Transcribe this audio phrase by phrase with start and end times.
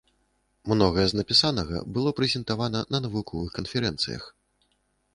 [0.71, 4.23] Многае з напісанага было прэзентавана на навуковых канферэнцыях.